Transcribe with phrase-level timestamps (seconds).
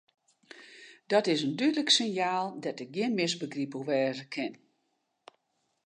[1.11, 4.53] Dat is in dúdlik sinjaal dêr't gjin misbegryp oer wêze kin.